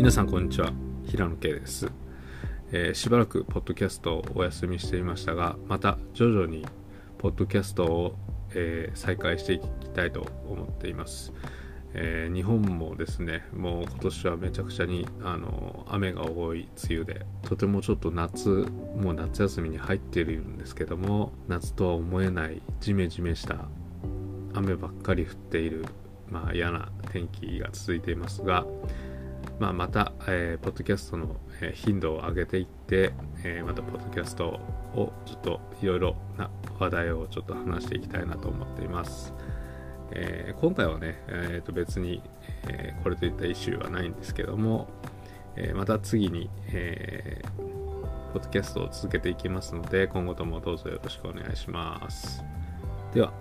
[0.00, 0.72] 皆さんこんにちは。
[1.04, 1.92] 平野圭です、
[2.72, 6.64] えー、しばらくポッドキャストをお休みしていましたがまた徐々に
[7.18, 8.14] ポッドキャストを、
[8.54, 11.34] えー、再開していきたいと思っています、
[11.92, 23.66] えー、日本もですねもう今年はめちゃくちゃにあの雨が多い梅雨でとてもちょっと夏もう夏休みに入っているんですけども夏とは思えないジメジメした
[24.54, 25.84] 雨ばっかり降っている
[26.30, 28.64] まあ嫌な天気が続いていますが、
[29.60, 31.36] まあ、また、えー、ポッドキャストの、
[31.74, 33.12] 頻度を上げていって、
[33.44, 34.58] えー、またポッドキャスト
[34.94, 39.34] をちょっといろいろな話題をちょっと話していきたいなと思っています。
[40.12, 42.22] えー、今回はね、えー、と別に、
[42.68, 44.88] えー、これといったイシューはないんですけども、
[45.56, 47.42] えまた次に、え
[48.32, 52.42] ポッドキャストを続けていきますので、今後ともどうぞよろしくお願いします。
[53.12, 53.34] では、